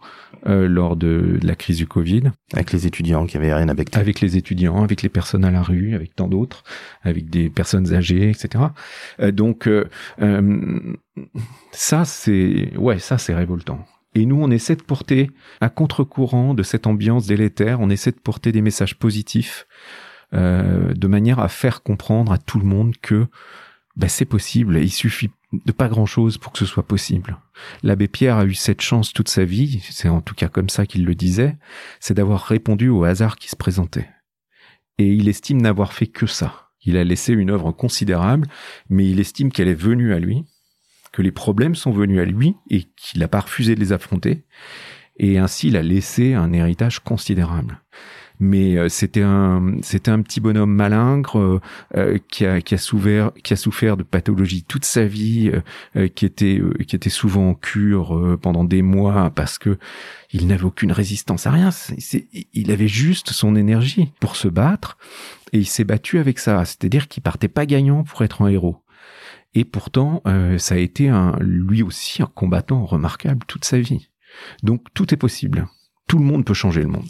[0.48, 2.24] euh, lors de, la crise du Covid.
[2.54, 4.00] Avec les étudiants qui avaient rien à becter.
[4.00, 6.64] Avec les étudiants, avec les personnes à la rue, avec tant d'autres,
[7.04, 8.64] avec des personnes âgées, etc.
[9.20, 9.70] Euh, donc
[11.72, 13.86] ça, c'est ouais, ça c'est révoltant.
[14.15, 15.30] Et nous, on essaie de porter,
[15.62, 19.67] à contre-courant de cette ambiance délétère, on essaie de porter des messages positifs,
[20.34, 23.28] euh, de manière à faire comprendre à tout le monde que
[23.95, 24.78] ben c'est possible.
[24.78, 27.38] Il suffit de pas grand chose pour que ce soit possible.
[27.84, 30.86] L'abbé Pierre a eu cette chance toute sa vie, c'est en tout cas comme ça
[30.86, 31.58] qu'il le disait,
[32.00, 34.10] c'est d'avoir répondu au hasard qui se présentait.
[34.98, 36.69] Et il estime n'avoir fait que ça.
[36.84, 38.48] Il a laissé une œuvre considérable,
[38.89, 40.45] mais il estime qu'elle est venue à lui,
[41.12, 44.43] que les problèmes sont venus à lui et qu'il n'a pas refusé de les affronter.
[45.17, 47.82] Et ainsi, il a laissé un héritage considérable
[48.39, 51.60] mais euh, c'était un c'était un petit bonhomme malingre euh,
[51.95, 55.52] euh, qui a qui a souffert qui a souffert de pathologies toute sa vie,
[56.15, 59.78] qui était qui était souvent en cure pendant des mois parce que
[60.32, 61.69] il n'avait aucune résistance à rien.
[62.54, 64.98] Il avait juste son énergie pour se battre
[65.52, 66.63] et il s'est battu avec ça.
[66.65, 68.78] C'est-à-dire qu'il partait pas gagnant pour être un héros.
[69.54, 70.22] Et pourtant,
[70.58, 74.10] ça a été un, lui aussi un combattant remarquable toute sa vie.
[74.64, 75.68] Donc tout est possible.
[76.08, 77.08] Tout le monde peut changer le monde.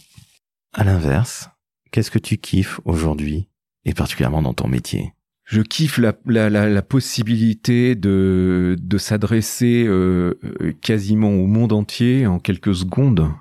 [0.73, 1.49] À l'inverse,
[1.91, 3.47] qu'est-ce que tu kiffes aujourd'hui,
[3.85, 5.13] et particulièrement dans ton métier?
[5.45, 10.35] Je kiffe la, la, la, possibilité de, de s'adresser euh,
[10.81, 13.31] quasiment au monde entier en quelques secondes.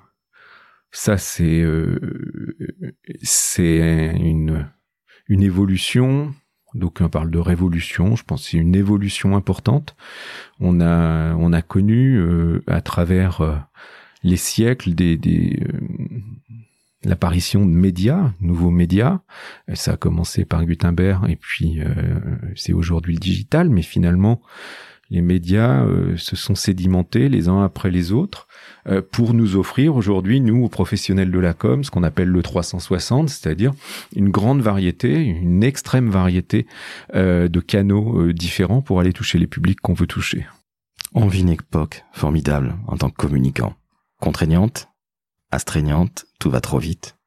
[0.91, 1.99] Ça, c'est euh,
[3.21, 4.67] c'est une,
[5.27, 6.33] une évolution.
[6.75, 8.15] D'aucuns parlent de révolution.
[8.15, 9.95] Je pense que c'est une évolution importante.
[10.59, 13.67] On a on a connu euh, à travers
[14.23, 15.63] les siècles des, des
[17.03, 19.19] l'apparition de médias, nouveaux médias.
[19.73, 21.85] Ça a commencé par Gutenberg et puis euh,
[22.55, 24.41] c'est aujourd'hui le digital, mais finalement
[25.09, 28.47] les médias euh, se sont sédimentés les uns après les autres
[28.87, 32.41] euh, pour nous offrir aujourd'hui, nous, aux professionnels de la com, ce qu'on appelle le
[32.41, 33.73] 360, c'est-à-dire
[34.15, 36.67] une grande variété, une extrême variété
[37.13, 40.45] de canaux différents pour aller toucher les publics qu'on veut toucher.
[41.13, 43.73] On vit une époque formidable en tant que communicant.
[44.19, 44.89] Contraignante,
[45.51, 47.17] astreignante, tout va trop vite.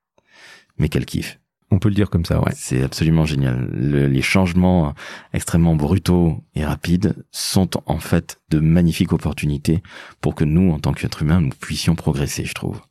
[0.78, 1.41] Mais quel kiff.
[1.72, 2.52] On peut le dire comme ça, ouais.
[2.54, 3.70] C'est absolument génial.
[3.72, 4.92] les changements
[5.32, 9.82] extrêmement brutaux et rapides sont en fait de magnifiques opportunités
[10.20, 12.82] pour que nous, en tant qu'êtres humains, nous puissions progresser, je trouve.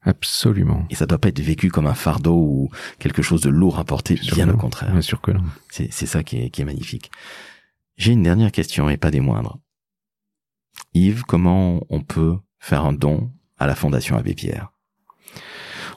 [0.00, 0.86] Absolument.
[0.88, 3.84] Et ça doit pas être vécu comme un fardeau ou quelque chose de lourd à
[3.84, 4.92] porter, bien au contraire.
[4.92, 5.44] Bien sûr que non.
[5.70, 7.10] C'est, ça qui est, qui est magnifique.
[7.98, 9.58] J'ai une dernière question et pas des moindres.
[10.94, 14.71] Yves, comment on peut faire un don à la Fondation Abbé Pierre?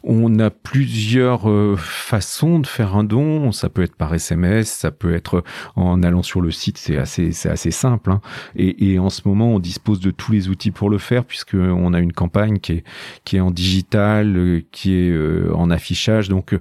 [0.07, 3.51] On a plusieurs euh, façons de faire un don.
[3.51, 5.43] Ça peut être par SMS, ça peut être
[5.75, 6.77] en allant sur le site.
[6.77, 8.11] C'est assez, c'est assez simple.
[8.11, 8.21] Hein.
[8.55, 11.93] Et, en ce moment, on dispose de tous les outils pour le faire puisque on
[11.93, 12.83] a une campagne qui est
[13.23, 16.29] qui est en digital, euh, qui est euh, en affichage.
[16.29, 16.57] Donc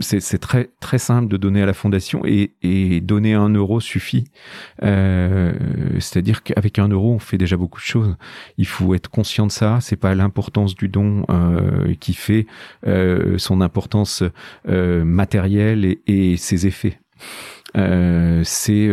[0.00, 4.24] c'est très très simple de donner à la fondation et, et donner un euro suffit.
[4.80, 8.16] C'est-à-dire qu'avec un euro, on fait déjà beaucoup de choses.
[8.56, 9.78] Il faut être conscient de ça.
[9.80, 11.24] C'est pas l'importance du don
[12.00, 12.45] qui fait
[12.86, 14.22] euh, son importance
[14.68, 16.98] euh, matérielle et, ses effets.
[17.76, 18.88] Euh, c'est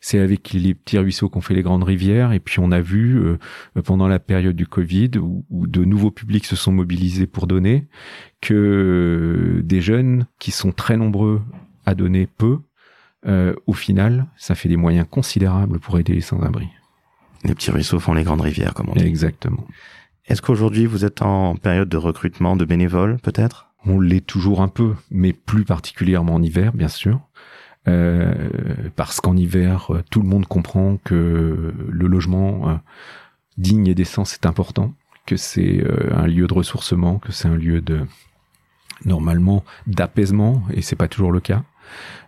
[0.00, 2.32] c'est avec les petits ruisseaux qu'on fait les grandes rivières.
[2.32, 3.20] Et puis on a vu
[3.84, 7.88] pendant la période du Covid où, de nouveaux publics se sont mobilisés pour donner
[8.40, 11.42] que des jeunes qui sont très nombreux
[11.84, 12.58] à donner peu,
[13.26, 16.68] au final, ça fait des moyens considérables pour aider les sans-abri.
[17.44, 19.04] Les petits ruisseaux font les grandes rivières, comme on dit.
[19.04, 19.64] Exactement.
[20.28, 23.70] Est-ce qu'aujourd'hui vous êtes en période de recrutement de bénévoles peut-être?
[23.86, 27.20] On l'est toujours un peu, mais plus particulièrement en hiver bien sûr.
[27.88, 28.34] Euh,
[28.96, 32.74] parce qu'en hiver, euh, tout le monde comprend que le logement euh,
[33.56, 34.92] digne et décent, c'est important,
[35.24, 38.00] que c'est un lieu de ressourcement, que c'est un lieu de
[39.04, 41.62] normalement d'apaisement, et c'est pas toujours le cas.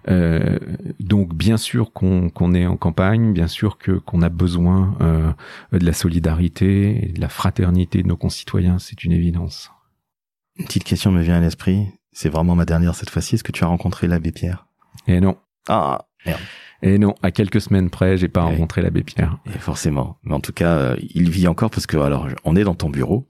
[0.09, 0.59] Euh,
[0.99, 5.33] donc bien sûr qu'on est en campagne, bien sûr que qu'on a besoin euh,
[5.73, 9.70] de la solidarité et de la fraternité de nos concitoyens, c'est une évidence.
[10.57, 13.53] Une petite question me vient à l'esprit, c'est vraiment ma dernière cette fois-ci, est-ce que
[13.53, 14.66] tu as rencontré l'abbé Pierre?
[15.07, 15.37] Eh non.
[15.68, 16.40] Ah, merde.
[16.83, 19.38] Et non, à quelques semaines près, j'ai pas rencontré l'abbé Pierre.
[19.55, 20.16] Et forcément.
[20.23, 22.88] Mais en tout cas, euh, il vit encore parce que alors on est dans ton
[22.88, 23.29] bureau.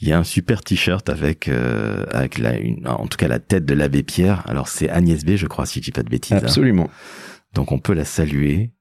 [0.00, 3.38] Il y a un super t-shirt avec euh, avec la une, en tout cas la
[3.38, 4.42] tête de l'abbé Pierre.
[4.48, 6.32] Alors c'est Agnès B, je crois, si je dis pas de bêtises.
[6.32, 6.40] Hein.
[6.42, 6.90] Absolument.
[7.54, 8.72] Donc on peut la saluer.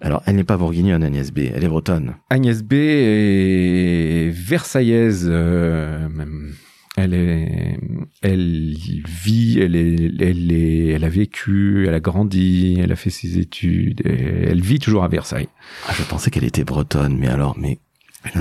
[0.00, 1.40] Alors, elle n'est pas bourguignonne, Agnès B.
[1.52, 2.14] Elle est bretonne.
[2.30, 6.54] Agnès B est versaillaise, euh, même
[6.98, 7.78] elle est,
[8.22, 8.74] elle
[9.06, 13.38] vit, elle est, elle est, elle a vécu, elle a grandi, elle a fait ses
[13.38, 15.48] études, elle vit toujours à Versailles.
[15.88, 17.78] Ah, je pensais qu'elle était bretonne, mais alors, mais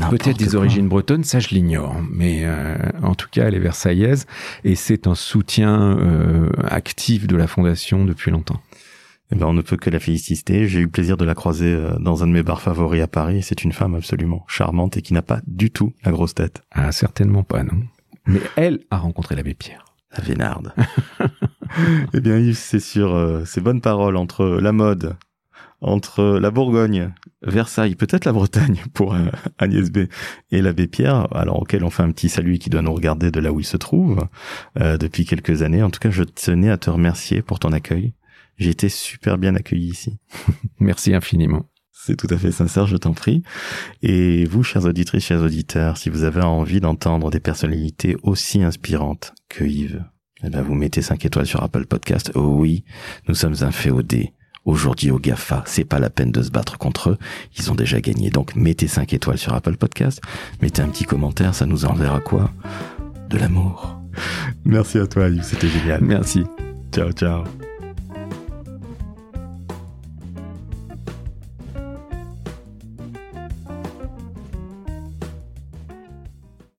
[0.10, 4.26] Peut-être des origines bretonnes, ça je l'ignore, mais euh, en tout cas elle est versaillaise
[4.64, 8.60] et c'est un soutien euh, actif de la fondation depuis longtemps.
[9.32, 10.68] Eh ben, on ne peut que la féliciter.
[10.68, 13.08] J'ai eu le plaisir de la croiser euh, dans un de mes bars favoris à
[13.08, 13.44] Paris.
[13.44, 16.64] C'est une femme absolument charmante et qui n'a pas du tout la grosse tête.
[16.72, 17.84] Ah, certainement pas, non.
[18.28, 19.86] Mais elle a rencontré l'abbé Pierre.
[20.16, 20.74] La Vénarde.
[22.14, 25.16] eh bien Yves, c'est sur euh, ces bonnes paroles entre la mode,
[25.82, 29.26] entre la Bourgogne, Versailles, peut-être la Bretagne pour euh,
[29.58, 30.08] Agnès B
[30.52, 33.40] et l'abbé Pierre, alors auquel on fait un petit salut qui doit nous regarder de
[33.40, 34.28] là où il se trouve
[34.80, 35.84] euh, depuis quelques années.
[35.84, 38.14] En tout cas, je tenais à te remercier pour ton accueil.
[38.58, 40.20] J'ai été super bien accueilli ici.
[40.80, 41.70] Merci infiniment.
[42.00, 43.44] C'est tout à fait sincère, je t'en prie.
[44.02, 49.34] Et vous, chers auditrices, chers auditeurs, si vous avez envie d'entendre des personnalités aussi inspirantes
[49.50, 50.06] que Yves,
[50.44, 52.32] eh ben vous mettez 5 étoiles sur Apple Podcast.
[52.36, 52.86] Oh oui,
[53.28, 54.34] nous sommes un féodé.
[54.64, 57.18] Aujourd'hui au GAFA, c'est pas la peine de se battre contre eux,
[57.58, 58.30] ils ont déjà gagné.
[58.30, 60.22] Donc mettez 5 étoiles sur Apple Podcast,
[60.62, 62.52] mettez un petit commentaire, ça nous enverra quoi?
[63.30, 64.00] De l'amour.
[64.66, 66.04] Merci à toi Yves, c'était génial.
[66.04, 66.44] Merci.
[66.94, 67.44] Ciao ciao.